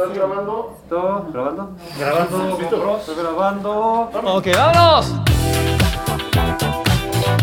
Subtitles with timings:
[0.00, 0.78] ¿Estás grabando?
[0.88, 1.26] ¿Todo?
[1.32, 1.76] ¿Grabando?
[1.98, 2.56] Grabando.
[2.60, 2.98] ¿Listo?
[2.98, 4.10] Estoy grabando.
[4.26, 5.12] Ok, vámonos.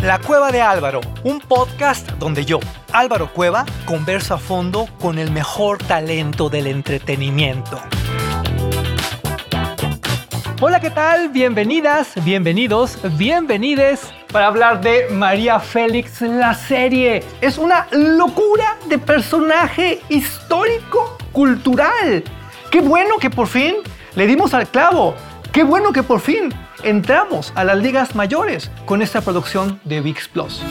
[0.01, 2.61] La Cueva de Álvaro, un podcast donde yo,
[2.93, 7.77] Álvaro Cueva, converso a fondo con el mejor talento del entretenimiento.
[10.61, 11.27] Hola, ¿qué tal?
[11.27, 17.21] Bienvenidas, bienvenidos, bienvenides para hablar de María Félix, la serie.
[17.41, 22.23] Es una locura de personaje histórico, cultural.
[22.75, 23.75] Qué bueno que por fin
[24.17, 25.15] le dimos al clavo.
[25.53, 30.27] Qué bueno que por fin entramos a las ligas mayores con esta producción de VIX
[30.27, 30.61] Plus.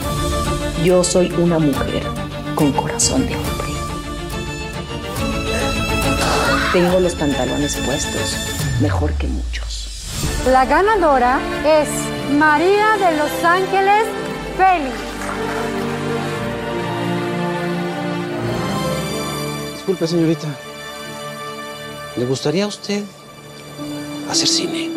[0.83, 2.03] Yo soy una mujer
[2.53, 3.67] con corazón de hombre.
[6.73, 8.37] Tengo los pantalones puestos,
[8.81, 10.05] mejor que muchos.
[10.45, 11.89] La ganadora es
[12.31, 14.05] María de Los Ángeles
[14.55, 14.93] Félix.
[19.73, 20.64] Disculpe, señorita.
[22.17, 23.03] ¿Le gustaría a usted
[24.29, 24.89] hacer cine?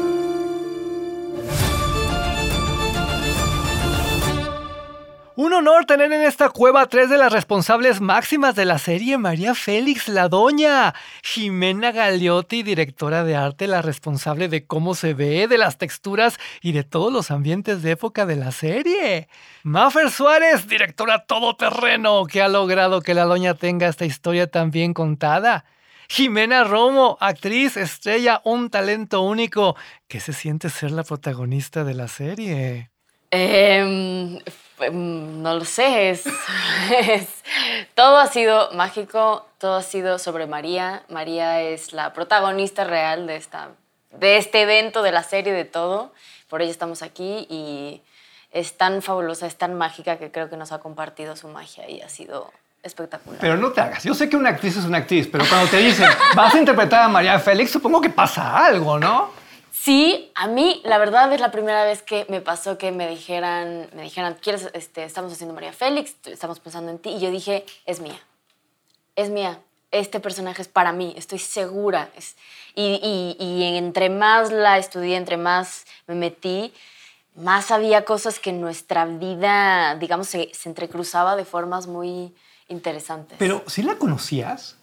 [5.35, 9.19] Un honor tener en esta cueva a tres de las responsables máximas de la serie,
[9.19, 15.47] María Félix, la doña, Jimena Galeotti, directora de arte, la responsable de cómo se ve,
[15.49, 19.29] de las texturas y de todos los ambientes de época de la serie.
[19.63, 24.93] Mafer Suárez, directora todoterreno, que ha logrado que la doña tenga esta historia tan bien
[24.93, 25.65] contada.
[26.09, 29.77] Jimena Romo, actriz, estrella, un talento único.
[30.09, 32.91] ¿Qué se siente ser la protagonista de la serie?
[33.31, 36.25] Em, mm, no lo sé, es-
[37.95, 41.03] todo ha sido mágico, todo ha sido sobre María.
[41.11, 43.73] María es la protagonista real de, esta,
[44.13, 46.13] de este evento, de la serie, de todo.
[46.49, 48.01] Por ello estamos aquí y
[48.51, 52.01] es tan fabulosa, es tan mágica que creo que nos ha compartido su magia y
[52.01, 52.51] ha sido
[52.89, 53.41] espectacular.
[53.41, 54.03] Pero no te hagas.
[54.03, 57.05] Yo sé que una actriz es una actriz, pero cuando te dicen, vas a interpretar
[57.05, 59.31] a María Félix, supongo que pasa algo, ¿no?
[59.73, 63.89] Sí, a mí la verdad es la primera vez que me pasó que me dijeran,
[63.95, 67.65] me dijeran, ¿quieres, este, estamos haciendo María Félix, estamos pensando en ti, y yo dije,
[67.87, 68.19] es mía,
[69.17, 69.61] es mía,
[69.91, 72.11] este personaje es para mí, estoy segura.
[72.17, 72.37] Es-
[72.75, 76.73] y, y- y entre más la estudié, entre más me metí,
[77.35, 82.35] más había cosas que en nuestra vida, digamos, se, se entrecruzaba de formas muy
[82.69, 83.37] interesantes.
[83.39, 84.77] Pero, ¿sí la conocías?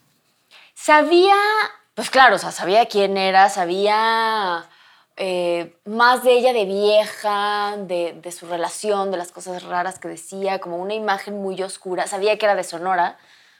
[0.73, 1.35] Sabía,
[1.93, 4.67] pues claro, o sea, sabía quién era, sabía
[5.17, 10.09] eh, más de ella de vieja, de, de su relación, de las cosas raras que
[10.09, 12.07] decía, como una imagen muy oscura.
[12.07, 13.17] Sabía que era de Sonora,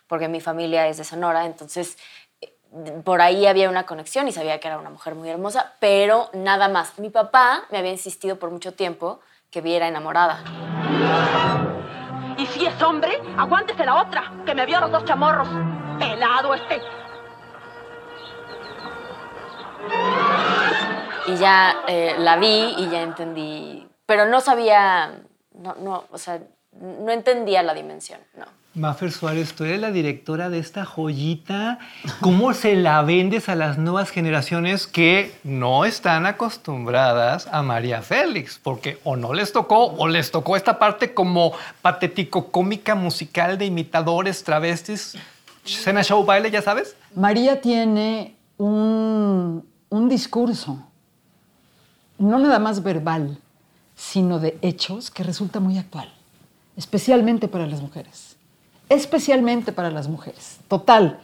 [0.07, 1.97] porque mi familia es de Sonora, entonces
[2.41, 2.53] eh,
[3.03, 6.67] por ahí había una conexión y sabía que era una mujer muy hermosa, pero nada
[6.67, 6.99] más.
[6.99, 10.43] Mi papá me había insistido por mucho tiempo que viera enamorada.
[12.38, 15.47] Y si es hombre, aguántese la otra, que me vio los dos chamorros.
[16.00, 16.81] Pelado este.
[21.28, 25.22] Y ya eh, la vi y ya entendí, pero no sabía,
[25.53, 26.40] no, no, o sea,
[26.73, 28.46] no entendía la dimensión, no.
[28.75, 31.79] Mafer Suárez, tú eres la directora de esta joyita.
[32.19, 38.59] ¿Cómo se la vendes a las nuevas generaciones que no están acostumbradas a María Félix?
[38.61, 44.43] Porque o no les tocó o les tocó esta parte como patético-cómica musical de imitadores,
[44.43, 45.17] travestis,
[45.63, 46.97] cena, show, baile, ya sabes.
[47.15, 50.85] María tiene un, un discurso,
[52.17, 53.37] no nada más verbal,
[53.95, 56.13] sino de hechos que resulta muy actual,
[56.75, 58.34] especialmente para las mujeres.
[58.90, 60.59] Especialmente para las mujeres.
[60.68, 61.19] Total,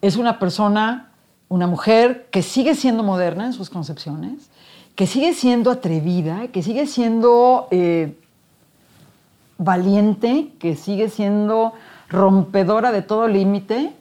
[0.00, 1.10] es una persona,
[1.48, 4.50] una mujer que sigue siendo moderna en sus concepciones,
[4.94, 8.18] que sigue siendo atrevida, que sigue siendo eh,
[9.58, 11.72] valiente, que sigue siendo
[12.08, 13.92] rompedora de todo límite.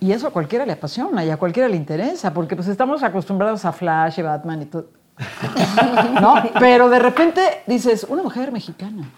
[0.00, 3.64] Y eso a cualquiera le apasiona y a cualquiera le interesa, porque pues estamos acostumbrados
[3.64, 4.86] a Flash y Batman y todo.
[6.20, 6.34] ¿No?
[6.60, 9.08] Pero de repente dices, una mujer mexicana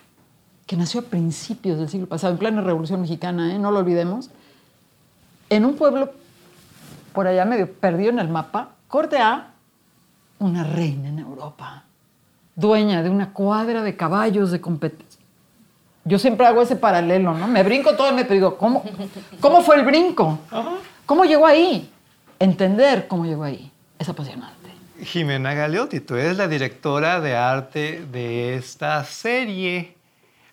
[0.70, 3.58] que nació a principios del siglo pasado, en plena Revolución Mexicana, ¿eh?
[3.58, 4.30] no lo olvidemos,
[5.48, 6.12] en un pueblo
[7.12, 9.48] por allá medio perdido en el mapa, corte A,
[10.38, 11.82] una reina en Europa,
[12.54, 15.20] dueña de una cuadra de caballos de competencia.
[16.04, 17.48] Yo siempre hago ese paralelo, ¿no?
[17.48, 18.84] Me brinco todo y me digo, ¿cómo,
[19.40, 20.38] ¿cómo fue el brinco?
[21.04, 21.90] ¿Cómo llegó ahí?
[22.38, 24.70] Entender cómo llegó ahí es apasionante.
[25.02, 29.98] Jimena Galeotti, tú eres la directora de arte de esta serie.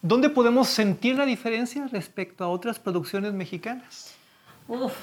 [0.08, 4.16] ¿Dónde podemos sentir la diferencia respecto a otras producciones mexicanas?
[4.70, 4.94] Uf,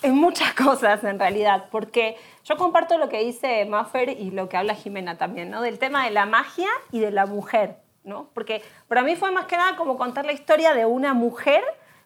[0.00, 4.56] en muchas cosas en realidad, porque yo comparto lo que dice Maffer y lo que
[4.56, 5.60] habla Jimena también, ¿no?
[5.60, 8.30] Del tema de la magia y de la mujer, ¿no?
[8.32, 11.62] Porque para mí fue más que nada como contar la historia de una mujer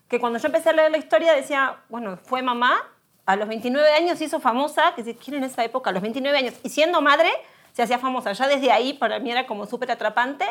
[0.08, 2.76] que cuando yo empecé a leer la historia decía, bueno, fue mamá,
[3.24, 6.02] a los 29 años se hizo famosa, que si quieren en esa época, a los
[6.02, 7.30] 29 años, y siendo madre,
[7.72, 8.32] se hacía famosa.
[8.32, 10.44] Ya desde ahí para mí era como súper atrapante.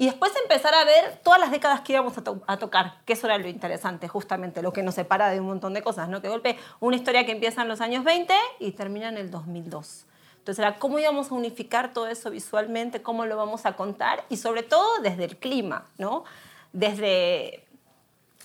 [0.00, 3.12] Y después empezar a ver todas las décadas que íbamos a, to- a tocar, que
[3.12, 6.22] eso era lo interesante, justamente, lo que nos separa de un montón de cosas, ¿no?
[6.22, 9.30] Que de golpe una historia que empieza en los años 20 y termina en el
[9.30, 10.06] 2002.
[10.38, 14.38] Entonces era cómo íbamos a unificar todo eso visualmente, cómo lo vamos a contar y
[14.38, 16.24] sobre todo desde el clima, ¿no?
[16.72, 17.66] Desde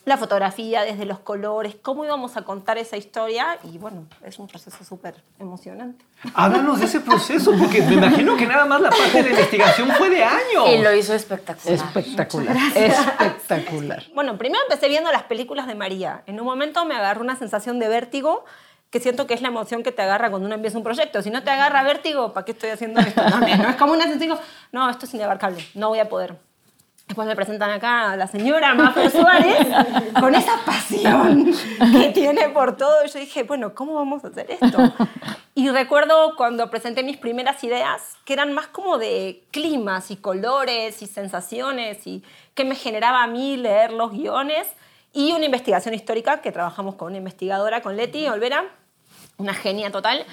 [0.05, 4.47] la fotografía, desde los colores, cómo íbamos a contar esa historia y bueno, es un
[4.47, 6.05] proceso súper emocionante.
[6.35, 10.09] Háblanos de ese proceso, porque me imagino que nada más la parte de investigación fue
[10.11, 10.69] de años.
[10.73, 11.73] Y lo hizo espectacular.
[11.73, 12.55] Espectacular.
[12.75, 14.03] Espectacular.
[14.13, 16.23] Bueno, primero empecé viendo las películas de María.
[16.27, 18.45] En un momento me agarró una sensación de vértigo
[18.91, 21.21] que siento que es la emoción que te agarra cuando uno empieza un proyecto.
[21.21, 23.21] Si no te agarra vértigo, ¿para qué estoy haciendo esto?
[23.29, 24.37] No, no, es como una sensación,
[24.71, 26.37] no, esto es inabarcable, no voy a poder.
[27.07, 29.67] Después me presentan acá a la señora Mafer Suárez
[30.19, 31.53] con esa pasión
[31.91, 33.05] que tiene por todo.
[33.05, 34.77] Y yo dije, bueno, ¿cómo vamos a hacer esto?
[35.53, 41.01] Y recuerdo cuando presenté mis primeras ideas, que eran más como de climas y colores
[41.01, 42.23] y sensaciones y
[42.55, 44.67] que me generaba a mí leer los guiones
[45.13, 48.65] y una investigación histórica que trabajamos con una investigadora, con Leti Olvera,
[49.37, 50.25] una genia total.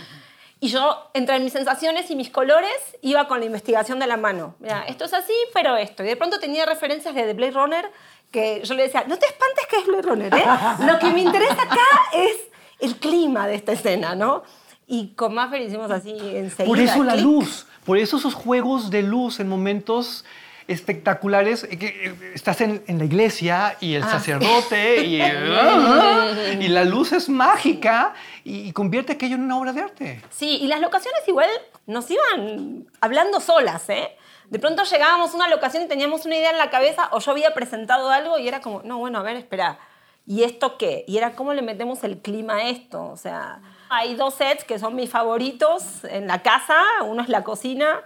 [0.63, 2.71] Y yo, entre mis sensaciones y mis colores,
[3.01, 4.55] iba con la investigación de la mano.
[4.61, 6.05] Mira, esto es así, pero esto.
[6.05, 7.91] Y de pronto tenía referencias de The Blade Runner
[8.31, 10.45] que yo le decía, no te espantes que es Blade Runner, ¿eh?
[10.87, 11.81] Lo que me interesa acá
[12.15, 12.37] es
[12.79, 14.45] el clima de esta escena, ¿no?
[14.87, 16.65] Y con Maffer hicimos así enseguida.
[16.65, 20.25] Por eso la luz, por eso esos juegos de luz en momentos
[20.73, 26.61] espectaculares, eh, que eh, estás en, en la iglesia y el Ah, sacerdote y, el-
[26.63, 28.15] y la luz es mágica
[28.45, 30.21] y, y convierte aquello en una obra de arte.
[30.31, 31.49] Sí, y las locaciones igual
[31.87, 34.17] nos iban hablando solas, ¿eh?
[34.51, 37.31] De pronto llegábamos a una locación y teníamos una idea en la cabeza o yo
[37.33, 39.79] había presentado algo y era como, no, bueno, a ver, espera,
[40.27, 41.05] ¿y esto qué?
[41.09, 44.79] Y era cómo le metemos el clima a esto, o sea, hay dos sets que
[44.79, 48.03] son mis favoritos en la casa, uno es la cocina,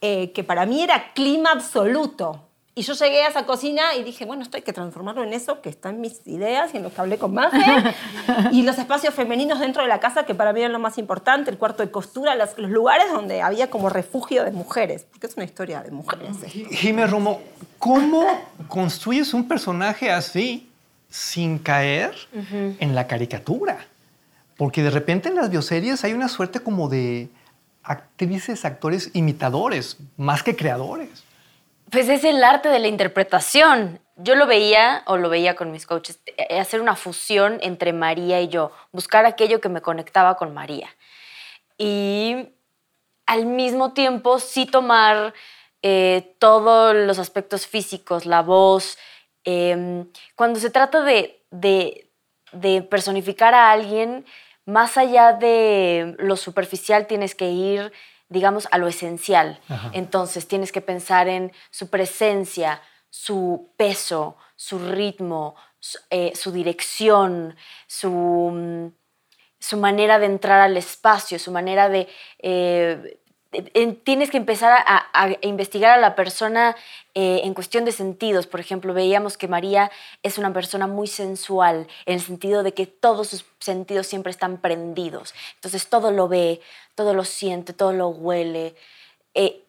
[0.00, 2.46] eh, que para mí era clima absoluto.
[2.74, 5.60] Y yo llegué a esa cocina y dije, bueno, esto hay que transformarlo en eso
[5.60, 7.58] que está en mis ideas y en lo que hablé con Mafe.
[8.52, 11.50] y los espacios femeninos dentro de la casa, que para mí eran lo más importante,
[11.50, 15.36] el cuarto de costura, los, los lugares donde había como refugio de mujeres, porque es
[15.36, 16.36] una historia de mujeres.
[16.70, 17.42] Jiménez Romo,
[17.78, 18.24] ¿cómo
[18.68, 20.70] construyes un personaje así
[21.10, 22.14] sin caer
[22.78, 23.84] en la caricatura?
[24.56, 27.28] Porque de repente en las bioseries hay una suerte como de
[27.90, 31.24] actrices, actores imitadores, más que creadores.
[31.90, 33.98] Pues es el arte de la interpretación.
[34.16, 38.40] Yo lo veía, o lo veía con mis coaches, eh, hacer una fusión entre María
[38.40, 40.88] y yo, buscar aquello que me conectaba con María.
[41.78, 42.50] Y
[43.26, 45.34] al mismo tiempo sí tomar
[45.82, 48.98] eh, todos los aspectos físicos, la voz.
[49.46, 50.04] eh,
[50.36, 51.42] cuando se trata de-
[52.52, 54.26] de personificar a alguien,
[54.66, 57.92] más allá de lo superficial tienes que ir,
[58.28, 59.60] digamos, a lo esencial.
[59.68, 59.90] Ajá.
[59.92, 67.56] Entonces tienes que pensar en su presencia, su peso, su ritmo, su, eh, su dirección,
[67.86, 68.92] su, mm,
[69.58, 72.08] su manera de entrar al espacio, su manera de...
[72.38, 73.19] eh,
[74.04, 76.76] tienes que empezar a, investigar a la persona
[77.14, 78.46] eh, en cuestión de sentidos.
[78.46, 79.90] Por ejemplo, veíamos que María
[80.22, 84.58] es una persona muy sensual, en el sentido de que todos sus sentidos siempre están
[84.58, 85.34] prendidos.
[85.56, 86.60] Entonces todo lo ve,
[86.94, 88.76] todo lo siente, todo lo huele.
[89.34, 89.64] Eh,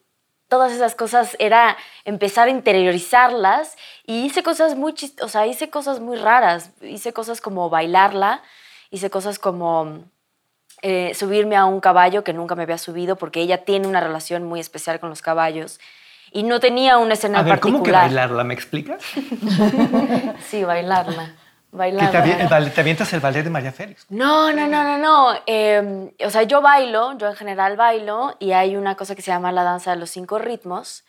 [0.47, 5.99] todas esas cosas era empezar a interiorizarlas y hice cosas muy o sea, hice cosas
[5.99, 8.43] muy raras, hice cosas como bailarla,
[8.91, 10.03] hice cosas como
[10.81, 14.43] eh, subirme a un caballo que nunca me había subido porque ella tiene una relación
[14.43, 15.79] muy especial con los caballos
[16.31, 18.05] y no tenía una escena A ver, ¿cómo que particular.
[18.05, 18.43] bailarla?
[18.43, 19.03] ¿Me explicas?
[20.49, 21.25] Sí, bailarla.
[21.71, 22.23] Que bailarla.
[22.23, 24.05] te, te avientas el ballet de María Félix.
[24.09, 25.33] No, no, no, no, no.
[25.45, 29.31] Eh, o sea, yo bailo, yo en general bailo, y hay una cosa que se
[29.31, 31.03] llama la danza de los cinco ritmos,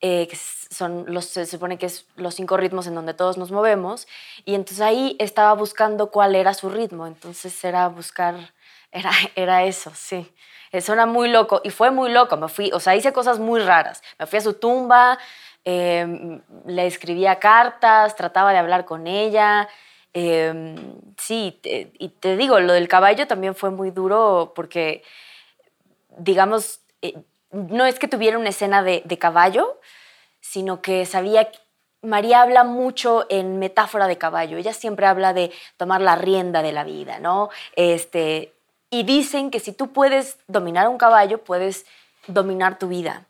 [0.00, 3.50] eh, que son los, se supone que es los cinco ritmos en donde todos nos
[3.50, 4.06] movemos,
[4.44, 8.34] y entonces ahí estaba buscando cuál era su ritmo, entonces era buscar,
[8.92, 10.32] era, era eso, sí.
[10.72, 13.60] Eh, Suena muy loco, y fue muy loco, me fui, o sea, hice cosas muy
[13.60, 14.02] raras.
[14.18, 15.18] Me fui a su tumba,
[15.64, 19.68] eh, le escribía cartas, trataba de hablar con ella,
[20.14, 20.74] eh,
[21.16, 25.02] sí, y te digo, lo del caballo también fue muy duro porque,
[26.16, 27.14] digamos, eh,
[27.50, 29.78] no es que tuviera una escena de, de caballo,
[30.40, 31.50] sino que sabía,
[32.02, 36.72] María habla mucho en metáfora de caballo, ella siempre habla de tomar la rienda de
[36.72, 37.50] la vida, ¿no?
[37.76, 38.54] Este,
[38.90, 41.86] y dicen que si tú puedes dominar un caballo, puedes
[42.26, 43.26] dominar tu vida.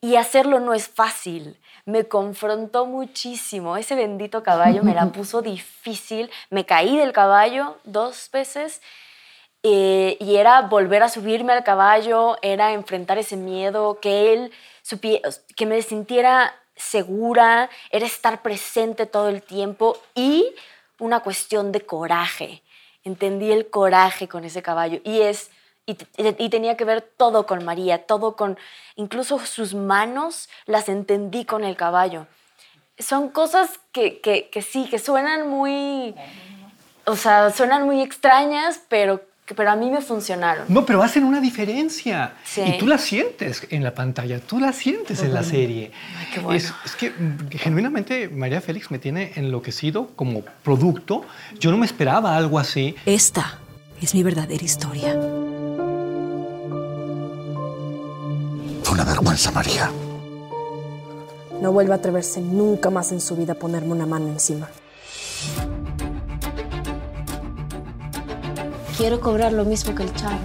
[0.00, 1.58] Y hacerlo no es fácil.
[1.84, 3.76] Me confrontó muchísimo.
[3.76, 6.30] Ese bendito caballo me la puso difícil.
[6.50, 8.80] Me caí del caballo dos veces.
[9.62, 14.52] eh, y era volver a subirme al caballo, era enfrentar ese miedo, que él
[14.82, 15.20] supie-
[15.54, 20.46] que me sintiera segura, era estar presente todo el tiempo y
[20.98, 22.62] una cuestión de coraje.
[23.04, 25.50] Entendí el coraje con ese caballo y es
[25.86, 28.58] y, tenía que ver todo con María, todo con
[28.96, 32.26] incluso sus manos las entendí con el caballo.
[32.98, 36.14] Son cosas que, que, que sí, que suenan muy,
[37.06, 39.22] o sea, suenan muy extrañas, pero,
[39.54, 40.64] pero a mí me funcionaron.
[40.68, 42.34] No, pero hacen una diferencia.
[42.44, 42.62] Sí.
[42.62, 45.90] Y tú la sientes en la pantalla, tú la sientes en la serie.
[46.32, 46.56] qué bueno.
[46.56, 51.24] es, es que mm, genuinamente María Félix me tiene enloquecido como producto.
[51.58, 52.94] Yo no me esperaba algo así.
[53.06, 53.58] Esta
[54.00, 55.12] es mi verdadera historia.
[58.82, 59.90] Fue una vergüenza, María.
[61.60, 64.68] No vuelva a atreverse nunca más en su vida a ponerme una mano encima.
[69.00, 70.36] Quiero cobrar lo mismo que el chavo.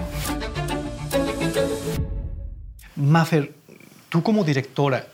[2.96, 3.52] Maffer,
[4.08, 5.08] tú como directora,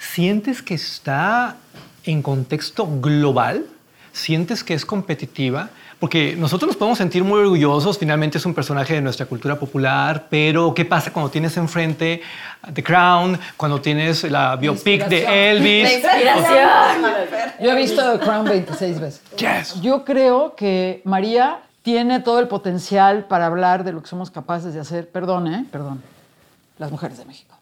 [0.00, 1.54] ¿sientes que está
[2.02, 3.66] en contexto global?
[4.10, 5.70] ¿Sientes que es competitiva?
[6.00, 10.26] Porque nosotros nos podemos sentir muy orgullosos, finalmente es un personaje de nuestra cultura popular,
[10.28, 12.22] pero ¿qué pasa cuando tienes enfrente
[12.74, 16.02] The Crown, cuando tienes la biopic de Elvis?
[17.62, 19.22] Yo he visto The Crown 26 veces.
[19.36, 19.80] Yes.
[19.80, 24.72] Yo creo que María tiene todo el potencial para hablar de lo que somos capaces
[24.74, 25.66] de hacer, perdón, ¿eh?
[25.70, 26.02] Perdón,
[26.78, 27.54] las mujeres de México.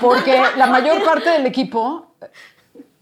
[0.00, 2.26] Porque la mayor parte del equipo eh,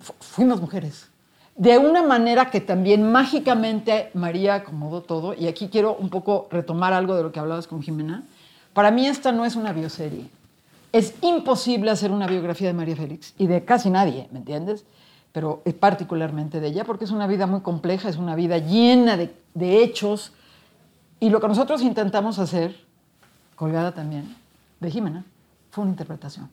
[0.01, 1.09] fu- fuimos mujeres.
[1.55, 6.93] De una manera que también mágicamente María acomodó todo, y aquí quiero un poco retomar
[6.93, 8.25] algo de lo que hablabas con Jimena.
[8.75, 10.29] Para mí esta no es una bioserie.
[10.93, 14.85] Es imposible hacer una biografía de María Félix y de casi nadie, ¿me entiendes?
[15.33, 19.17] Pero es particularmente de ella, porque es una vida muy compleja, es una vida llena
[19.17, 20.33] de, de hechos.
[21.19, 22.77] Y lo que nosotros intentamos hacer,
[23.55, 24.37] colgada también,
[24.81, 25.25] de Jimena,
[25.71, 26.51] fue una interpretación.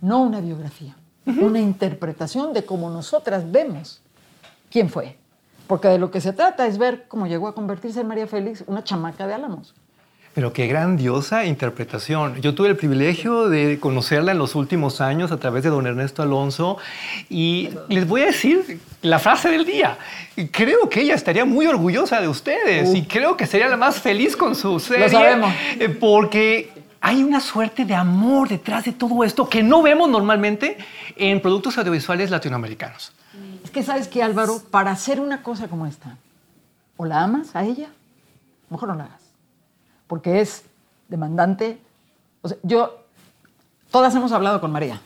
[0.00, 0.96] No una biografía,
[1.40, 4.00] una interpretación de cómo nosotras vemos
[4.70, 5.16] quién fue.
[5.66, 8.64] Porque de lo que se trata es ver cómo llegó a convertirse en María Félix,
[8.66, 9.74] una chamaca de Álamos.
[10.34, 12.40] Pero qué grandiosa interpretación.
[12.40, 16.22] Yo tuve el privilegio de conocerla en los últimos años a través de don Ernesto
[16.22, 16.78] Alonso
[17.28, 19.98] y les voy a decir la frase del día.
[20.50, 24.34] Creo que ella estaría muy orgullosa de ustedes y creo que sería la más feliz
[24.34, 25.10] con su serie.
[25.10, 25.52] sabemos.
[25.78, 26.70] eh, Porque
[27.02, 30.78] hay una suerte de amor detrás de todo esto que no vemos normalmente
[31.16, 33.12] en productos audiovisuales latinoamericanos.
[33.64, 36.16] Es que sabes que Álvaro, para hacer una cosa como esta,
[36.96, 37.88] o la amas a ella,
[38.70, 39.21] mejor no la hagas.
[40.12, 40.64] Porque es
[41.08, 41.78] demandante.
[42.42, 42.98] O sea, yo,
[43.90, 45.00] todas hemos hablado con María.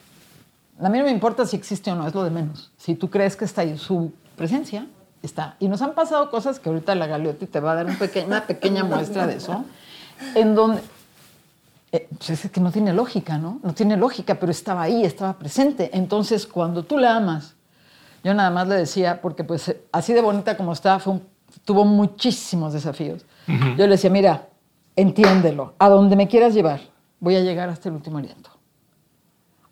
[0.82, 2.72] A mí no me importa si existe o no, es lo de menos.
[2.76, 4.88] Si tú crees que está ahí su presencia,
[5.22, 5.54] está.
[5.60, 8.24] Y nos han pasado cosas que ahorita la Galeotti te va a dar un peque-
[8.26, 9.64] una pequeña muestra de eso,
[10.34, 10.82] en donde
[11.92, 13.60] eh, pues es que no tiene lógica, ¿no?
[13.62, 15.90] No tiene lógica, pero estaba ahí, estaba presente.
[15.96, 17.54] Entonces, cuando tú la amas,
[18.24, 21.22] yo nada más le decía, porque pues así de bonita como está, fue un-
[21.64, 23.24] tuvo muchísimos desafíos.
[23.46, 24.48] Yo le decía, mira,
[24.96, 26.80] entiéndelo, a donde me quieras llevar,
[27.20, 28.50] voy a llegar hasta el último aliento.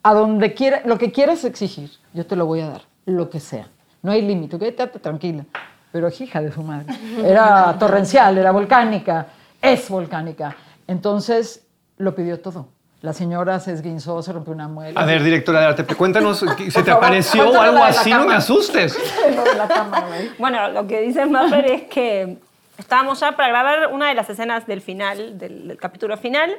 [0.02, 3.40] A donde quiera, lo que quieras exigir, yo te lo voy a dar, lo que
[3.40, 3.68] sea.
[4.02, 5.44] No hay límite, Tate, tranquila.
[5.90, 6.92] Pero hija de su madre.
[7.24, 9.28] Era torrencial, era volcánica,
[9.62, 10.54] es volcánica.
[10.86, 11.64] Entonces
[11.96, 12.68] lo pidió todo.
[13.00, 15.00] La señora se esguinzó, se rompió una muela.
[15.00, 18.34] A ver, directora de arte, cuéntanos si Por te favor, apareció algo así, no me
[18.34, 18.98] asustes.
[19.36, 20.30] Lo de la cama, güey.
[20.38, 22.38] Bueno, lo que dice Maffer es que
[22.78, 26.56] estábamos ya para grabar una de las escenas del final, del, capítulo final,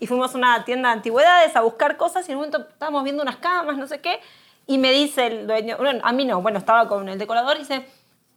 [0.00, 3.04] y fuimos a una tienda de antigüedades a buscar cosas y en un momento estábamos
[3.04, 4.20] viendo unas camas, no sé qué,
[4.66, 7.60] y me dice el dueño, bueno, a mí no, bueno, estaba con el decorador y
[7.60, 7.86] dice,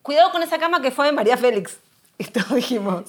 [0.01, 1.79] cuidado con esa cama que fue de María Félix.
[2.17, 3.05] Y todos dijimos,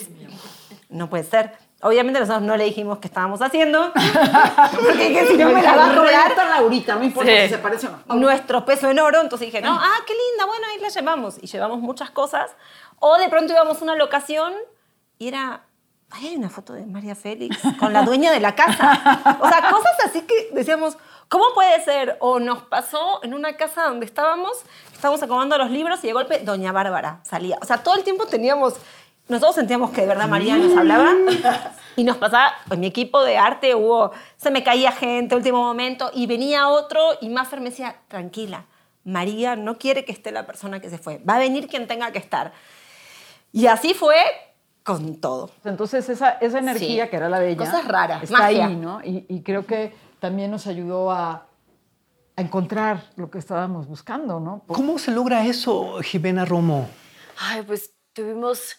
[0.88, 1.52] no puede ser.
[1.82, 3.92] Obviamente nosotros no le dijimos qué estábamos haciendo,
[4.86, 7.38] porque dije, si no me la va a cobrar, Laurita, no me importa Sí.
[7.42, 8.14] si se parece o no.
[8.14, 9.20] nuestro peso en oro.
[9.20, 11.38] Entonces dije, no, ah, qué linda, bueno, ahí la llevamos.
[11.42, 12.50] Y llevamos muchas cosas.
[13.00, 14.54] O de pronto íbamos a una locación
[15.18, 15.62] y era,
[16.10, 19.38] ay, hay una foto de María Félix con la dueña de la casa.
[19.40, 20.96] O sea, cosas así que decíamos,
[21.28, 22.16] ¿cómo puede ser?
[22.20, 24.52] O nos pasó en una casa donde estábamos,
[24.92, 27.58] estábamos acomodando los libros y de golpe Doña Bárbara salía.
[27.60, 28.74] O sea, todo el tiempo teníamos...
[29.28, 31.12] Nosotros sentíamos que de verdad María nos hablaba
[31.96, 36.10] y nos pasaba, en mi equipo de arte hubo, se me caía gente, último momento,
[36.12, 38.66] y venía otro y Maffer me decía, tranquila,
[39.04, 42.10] María no quiere que esté la persona que se fue, va a venir quien tenga
[42.12, 42.52] que estar.
[43.52, 44.16] Y así fue
[44.82, 45.50] con todo.
[45.64, 47.10] Entonces esa, esa energía Sí.
[47.10, 48.66] que era la de ella Cosas raras, está magia.
[48.66, 49.00] ahí, ¿no?
[49.04, 51.46] Y, y creo que también nos ayudó a,
[52.36, 54.62] a encontrar lo que estábamos buscando, ¿no?
[54.66, 56.88] ¿Cómo se logra eso, Jimena Romo?
[57.38, 58.76] Ay, pues tuvimos...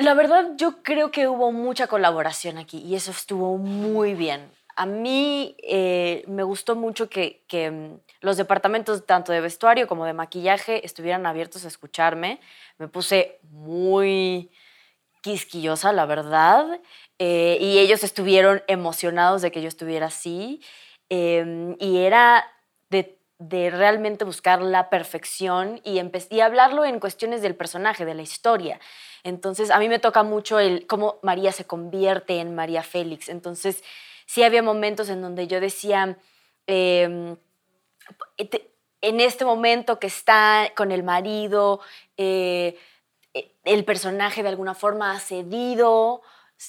[0.00, 4.50] La verdad, yo creo que hubo mucha colaboración aquí y eso estuvo muy bien.
[4.74, 10.14] A mí eh, me gustó mucho que, mm, los departamentos tanto de vestuario como de
[10.14, 12.40] maquillaje estuvieran abiertos a escucharme.
[12.78, 14.50] Me puse muy
[15.22, 16.80] quisquillosa, la verdad,
[17.18, 20.60] eh, y ellos estuvieron emocionados de que yo estuviera así.
[21.10, 22.44] eh, y era
[22.90, 23.18] de,
[23.48, 25.98] de realmente buscar la perfección y,
[26.40, 28.78] hablarlo en cuestiones del personaje, de la historia.
[29.24, 33.28] Entonces, a mí me toca mucho el cómo María se convierte en María Félix.
[33.28, 33.82] Entonces,
[34.26, 36.18] sí había momentos en donde yo decía,
[36.68, 37.36] em,
[38.36, 38.70] te-
[39.00, 41.80] en este momento que está con el marido,
[42.16, 42.78] eh,
[43.34, 46.22] eh, el personaje de alguna forma ha cedido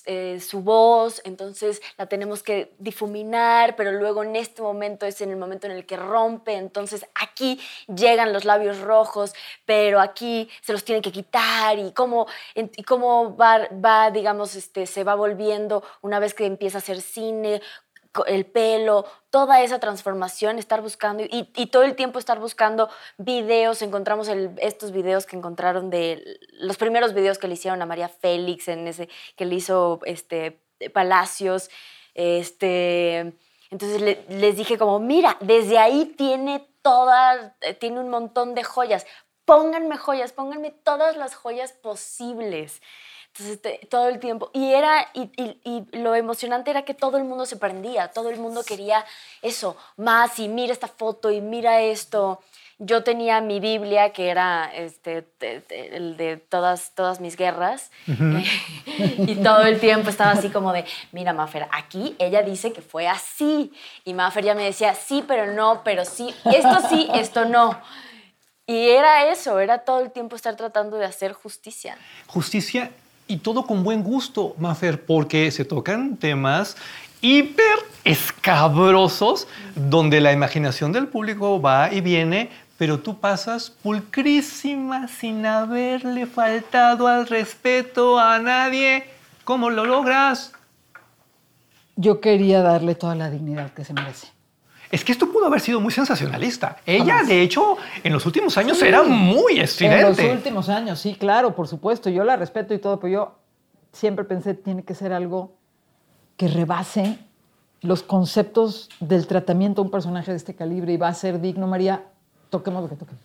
[0.05, 5.29] eh, su voz, entonces la tenemos que difuminar, pero luego en este momento es en
[5.29, 9.33] el momento en el que rompe, entonces aquí llegan los labios rojos,
[9.65, 14.85] pero aquí se los tiene que quitar y cómo, y cómo va, va, digamos, este,
[14.85, 17.61] se va volviendo una vez que empieza a hacer cine,
[18.27, 23.81] el pelo, toda esa transformación, estar buscando y, todo el tiempo estar buscando videos.
[23.81, 28.67] Encontramos estos videos que encontraron de los primeros videos que le hicieron a María Félix,
[28.67, 30.61] en ese que le hizo este,
[30.93, 31.69] Palacios.
[32.13, 33.33] Este,
[33.71, 38.63] entonces le- les dije como, mira, desde ahí tiene toda, eh, tiene un montón de
[38.63, 39.07] joyas.
[39.45, 42.81] Pónganme joyas, pónganme todas las joyas posibles.
[43.27, 44.51] Entonces, te- todo el tiempo.
[44.53, 48.29] Y, era, y, y- y lo emocionante era que todo el mundo se prendía, todo
[48.29, 49.03] el mundo quería
[49.41, 52.39] eso, más, y mira esta foto, y mira esto.
[52.77, 57.89] Yo tenía mi Biblia, que era este, te- te- el de todas, todas mis guerras,
[59.27, 63.07] y todo el tiempo estaba así como de, mira, Mafer, aquí ella dice que fue
[63.07, 63.71] así.
[64.05, 67.81] Y Mafer ya me decía, sí, pero no, pero sí, esto sí, esto no.
[68.65, 71.97] Y era eso, era todo el tiempo estar tratando de hacer justicia.
[72.27, 72.91] Justicia
[73.27, 76.77] y todo con buen gusto, Mafer, porque se tocan temas
[77.19, 85.45] hiper escabrosos donde la imaginación del público va y viene, pero tú pasas pulcrísima sin
[85.45, 89.05] haberle faltado al respeto a nadie.
[89.43, 90.53] ¿Cómo lo logras?
[91.95, 94.27] Yo quería darle toda la dignidad que se merece.
[94.93, 96.77] Es que esto pudo haber sido muy sensacionalista.
[96.85, 98.85] Ella, de hecho, en los últimos años Sí.
[98.85, 100.31] era muy En los estridente.
[100.31, 102.11] últimos años, sí, claro, por supuesto.
[102.11, 103.35] Yo la respeto y todo, pero yo
[103.91, 105.55] siempre pensé tiene que ser algo
[106.37, 107.17] que rebase
[107.81, 111.65] los conceptos del tratamiento a un personaje de este calibre y va a ser digno,
[111.65, 112.03] María,
[112.51, 113.21] toquemos lo que toquemos.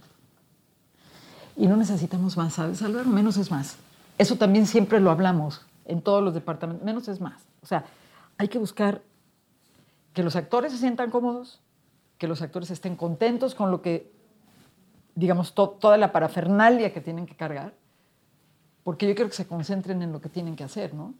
[1.54, 3.10] Y no necesitamos más, ¿sabes, Álvaro?
[3.10, 3.76] Menos es más.
[4.16, 6.82] Eso también siempre lo hablamos en todos los departamentos.
[6.82, 7.42] Menos es más.
[7.62, 7.84] O sea,
[8.38, 9.02] hay que buscar
[10.12, 11.60] que los actores se sientan cómodos,
[12.18, 14.10] que los actores estén contentos con lo que,
[15.14, 17.74] digamos, to- toda la parafernalia que tienen que cargar,
[18.84, 21.14] porque yo quiero que se concentren en lo que tienen que hacer, ¿no?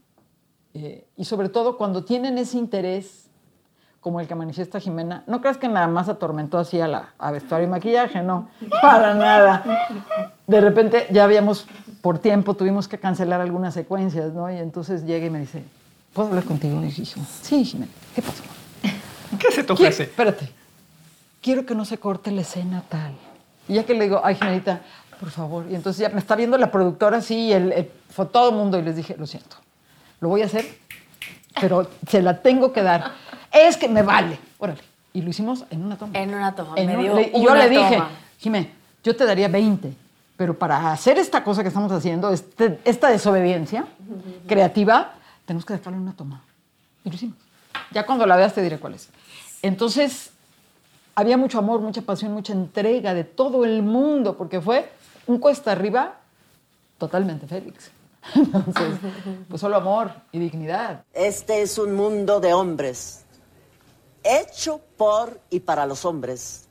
[0.75, 3.31] Eh, y sobre todo cuando tienen ese interés,
[4.01, 7.67] como el que manifiesta Jimena, no creas que nada más atormentó así a, la, vestuario
[7.67, 8.49] y maquillaje, no,
[8.83, 9.65] para nada.
[10.47, 11.67] De repente ya habíamos,
[12.01, 14.51] por tiempo, tuvimos que cancelar algunas secuencias, ¿no?
[14.51, 15.63] Y entonces llega y me dice,
[16.13, 16.83] ¿puedo hablar contigo?
[16.85, 18.43] Y sí, Jimena, ¿qué pasó?
[19.49, 20.03] ¿Qué se te Quiero- ofrece?
[20.05, 20.49] espérate.
[21.41, 23.13] Quiero que no se corte la escena tal.
[23.69, 24.81] Y ya que le digo, ay, Jimenita,
[25.21, 25.67] por favor.
[25.71, 28.79] Y entonces ya me está viendo la productora así, el, el- fue todo el mundo.
[28.79, 29.57] Y les dije, lo siento,
[30.21, 30.67] lo voy a hacer,
[31.61, 33.13] pero se la tengo que dar.
[33.53, 34.39] Es que me vale.
[34.59, 34.81] Órale.
[35.13, 36.13] Y lo hicimos en una toma.
[36.19, 38.11] En una toma, En me un- dio le- y yo le dije, toma.
[38.39, 38.71] Jimé,
[39.03, 39.93] yo te daría 20,
[40.37, 43.87] pero para hacer esta cosa que estamos haciendo, este- esta desobediencia
[44.47, 45.15] creativa,
[45.47, 46.43] tenemos que dejarlo en una toma.
[47.05, 47.37] Y lo hicimos.
[47.91, 49.09] Ya cuando la veas te diré cuál es.
[49.63, 50.31] Entonces,
[51.15, 54.91] había mucho amor, mucha pasión, mucha entrega de todo el mundo, porque fue
[55.27, 56.21] un cuesta arriba
[56.97, 57.91] totalmente Félix.
[58.35, 58.99] Entonces,
[59.49, 61.05] pues solo amor y dignidad.
[61.13, 63.25] Este es un mundo de hombres,
[64.23, 66.67] hecho por y para los hombres.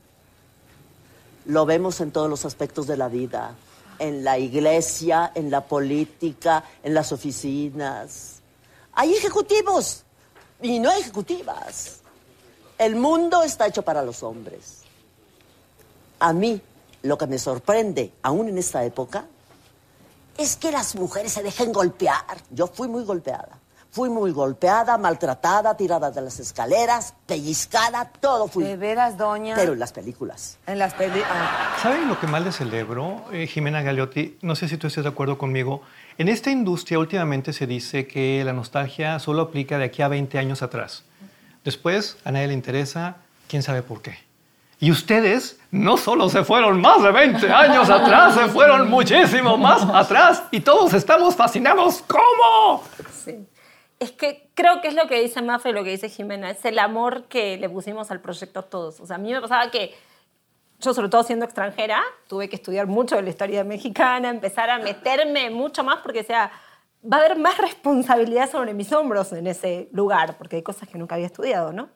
[1.45, 3.55] Lo vemos en todos los aspectos de la vida,
[3.99, 8.41] en la iglesia, en la política, en las oficinas.
[8.93, 10.03] Hay ejecutivos
[10.61, 12.01] y no ejecutivas.
[12.77, 14.83] El mundo está hecho para los hombres.
[16.19, 16.61] A mí,
[17.03, 19.25] lo que me sorprende, aún en esta época,
[20.37, 22.37] es que las mujeres se dejen golpear.
[22.51, 23.59] Yo fui muy golpeada.
[23.89, 28.63] Fui muy golpeada, maltratada, tirada de las escaleras, pellizcada, todo fui.
[28.63, 29.55] ¿De veras, doña?
[29.55, 30.59] Pero en las películas.
[30.67, 31.27] En las películas.
[31.81, 34.37] ¿Saben lo que más le celebro, eh, Jimena Galeotti?
[34.41, 35.81] No sé si tú estés de acuerdo conmigo.
[36.19, 40.37] En esta industria últimamente se dice que la nostalgia solo aplica de aquí a 20
[40.37, 41.03] años atrás.
[41.67, 43.17] Después a nadie le interesa,
[43.49, 44.17] quién sabe por qué.
[44.79, 49.83] Y ustedes no solo se fueron más de 20 años atrás, se fueron muchísimo más
[49.83, 52.05] atrás y todos estamos fascinados.
[52.07, 52.85] ¿Cómo?
[53.11, 53.45] Sí.
[53.99, 56.79] Es que creo que es lo que dice Mafe, lo que dice Jimena, es el
[56.79, 59.01] amor que le pusimos al proyecto todos.
[59.01, 59.93] O sea, a mí me pasaba que
[60.79, 64.79] yo, sobre todo siendo extranjera, tuve que estudiar mucho de la historia mexicana, empezar a
[64.79, 66.49] meterme mucho más porque, sea,
[67.03, 70.97] va a haber más responsabilidad sobre mis hombros en ese lugar, porque hay cosas que
[70.97, 71.89] nunca había estudiado, ¿no?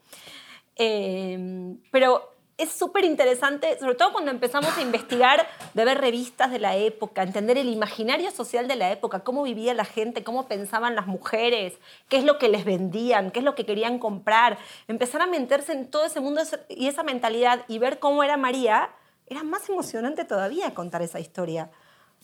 [0.76, 6.60] Eh, pero es súper interesante, sobre todo cuando empezamos a investigar, de ver revistas de
[6.60, 10.96] la época, entender el imaginario social de la época, cómo vivía la gente, cómo pensaban
[10.96, 15.24] las mujeres, qué es lo que les vendían, qué es lo que querían comprar, empezar
[15.24, 18.92] a meterse en todo ese mundo y esa mentalidad y ver cómo era María,
[19.26, 21.72] era más emocionante todavía contar esa historia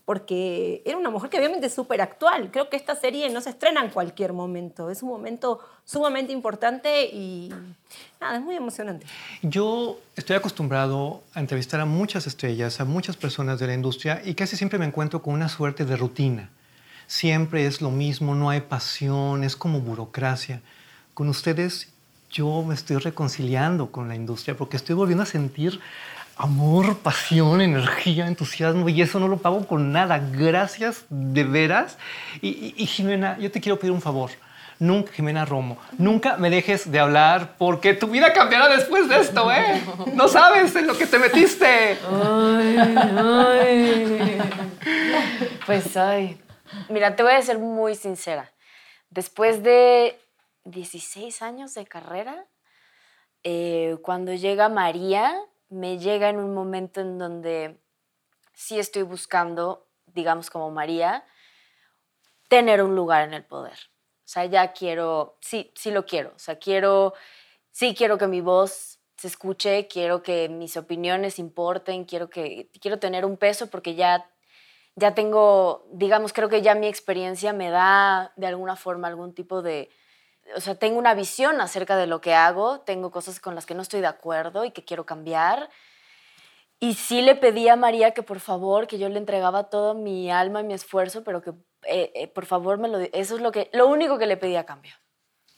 [0.08, 2.50] porque era una mujer que obviamente es súper actual.
[2.50, 4.89] Creo que esta serie no se estrena en cualquier momento.
[4.89, 7.52] Es un momento sumamente importante y
[8.22, 9.06] nada, es muy emocionante.
[9.41, 14.34] Yo estoy acostumbrado a entrevistar a muchas estrellas, a muchas personas de la industria y
[14.34, 16.52] casi siempre me encuentro con una suerte de rutina.
[17.08, 20.62] Siempre es lo mismo, no hay pasión, es como burocracia.
[21.13, 21.89] Con ustedes
[22.32, 25.82] yo me estoy reconciliando con la industria porque estoy volviendo a sentir
[26.38, 30.19] amor, pasión, energía, entusiasmo y eso no lo pago con nada.
[30.19, 31.97] Gracias de veras.
[32.41, 34.32] Y, Jimena, yo te quiero pedir un favor.
[34.80, 39.52] Nunca, Jimena Romo, nunca me dejes de hablar porque tu vida cambiará después de esto,
[39.52, 39.82] ¿eh?
[40.13, 41.97] No sabes en lo que te metiste.
[42.08, 42.78] Ay,
[43.17, 44.39] ay.
[45.65, 46.39] Pues, ay.
[46.89, 48.52] Mira, te voy a ser muy sincera.
[49.10, 50.15] Después de
[50.65, 52.45] 16 años de carrera,
[53.43, 55.34] eh, cuando llega María,
[55.70, 57.78] me llega en un momento en donde
[58.54, 61.26] sí estoy buscando, digamos como María,
[62.48, 63.78] tener un lugar en el poder.
[64.28, 66.34] O sea, ya quiero, sí, sí lo quiero.
[66.36, 67.14] O sea, quiero,
[67.72, 73.00] sí quiero que mi voz se escuche, quiero que mis opiniones importen, quiero, que, quiero
[73.00, 74.30] tener un peso porque ya,
[74.96, 79.62] ya tengo, digamos, creo que ya mi experiencia me da de alguna forma algún tipo
[79.62, 79.90] de,
[80.56, 83.76] o sea, tengo una visión acerca de lo que hago, tengo cosas con las que
[83.76, 85.70] no estoy de acuerdo y que quiero cambiar.
[86.80, 90.32] Y sí le pedí a María que por favor, que yo le entregaba todo mi
[90.32, 91.52] alma y mi esfuerzo, pero que
[91.84, 93.00] eh, eh, por favor me lo...
[93.00, 94.94] Eso es lo, que, lo único que le pedí a cambio.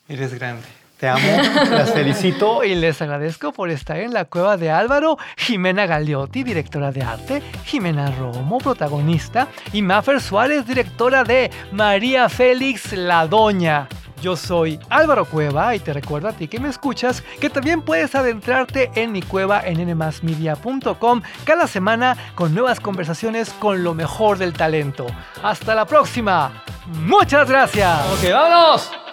[0.07, 0.67] Eres grande.
[0.99, 1.25] Te amo,
[1.71, 6.91] las felicito y les agradezco por estar en la cueva de Álvaro, Jimena Gagliotti, directora
[6.91, 13.87] de arte, Jimena Romo, protagonista, y Mafer Suárez, directora de María Félix La Doña.
[14.21, 18.15] Yo soy Álvaro Cueva y te recuerdo a ti que me escuchas que también puedes
[18.15, 24.53] adentrarte en mi cueva en nmasmedia.com cada semana con nuevas conversaciones con lo mejor del
[24.53, 25.07] talento.
[25.43, 26.63] Hasta la próxima.
[26.87, 27.99] Muchas gracias.
[28.13, 29.08] Ok, vámonos.